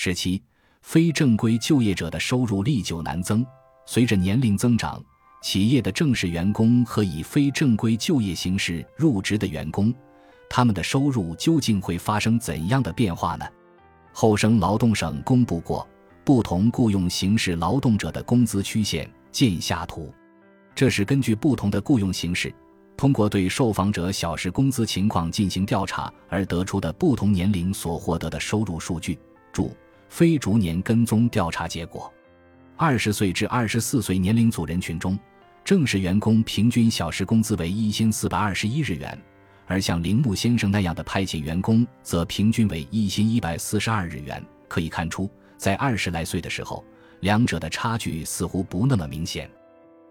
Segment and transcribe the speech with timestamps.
[0.00, 0.40] 十七，
[0.80, 3.44] 非正规就业者的收入历久难增。
[3.84, 5.04] 随着年龄增长，
[5.42, 9.92] 企业的正式员工和以非正规就业形式入职的员工，
[10.48, 13.44] 他们的收入究竟会发生怎样的变化呢？
[14.12, 15.84] 后生劳动省公布过
[16.22, 20.14] 不同雇佣形式劳动者的工资曲线，见下图。
[20.76, 22.54] 这是根据不同的雇佣形式，
[22.96, 29.18] 通过对受访者小时工资情况进行调查而得出的不同年龄所获得的收入数据。
[29.50, 29.74] 注：
[30.08, 32.12] 非逐年跟踪调查结果。
[32.76, 35.18] 二十岁至二十四岁年龄组人群中，
[35.64, 39.20] 正式员工平均小时工资为一千四百二十一日元，
[39.66, 44.42] 而像铃木先生那样的派遣员工则平均为一千一百四十二日元。
[44.68, 46.84] 可以看出，在二十来岁的时候，
[47.20, 49.50] 两者的差距似乎不那么明显。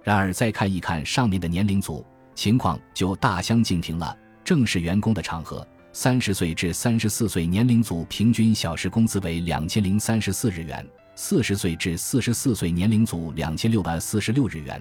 [0.03, 4.17] 然而，再看一看上面的年龄组，情况就大相径庭了。
[4.43, 5.67] 正式员工的场合，
[5.99, 14.79] 三十岁至三十四岁年龄组平均小时工资为两千零三十四日元；四十岁至四十四岁年龄组两千六百四十六日元；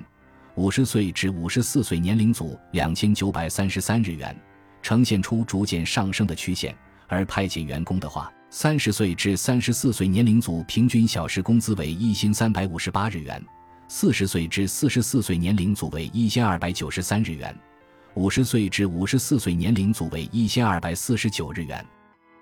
[0.57, 4.39] 五十岁至五十四岁年龄组两千九百三十三日元，
[4.83, 6.77] 呈现出逐渐上升的曲线。
[7.07, 13.43] 而派遣员工的话，三十岁至三十四岁年龄组平均小时工资为一千三百五十八日元。
[13.89, 17.59] 四十岁至四十四岁年龄组为一千二百九十三日元，
[18.17, 21.84] 五十岁至五十四岁年龄组为一千二百四十九日元。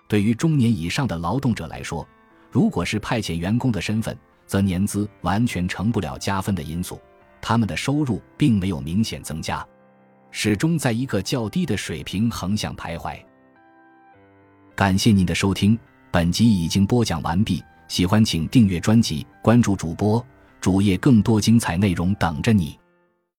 [0.06, 2.06] 对于中年以上的劳动者来说，
[2.48, 7.00] 如果是派遣员工的身份，则年资完全成不了加分的因素，
[7.42, 9.66] 他们的收入并没有明显增加，
[10.30, 13.18] 始终在一个较低的水平横向徘徊。
[14.76, 15.76] 感谢您的收听，
[16.12, 17.60] 本集已经播讲完毕。
[17.88, 20.24] 喜欢请订阅专辑，关注主播。
[20.60, 22.78] 主页更多精彩内容等着你。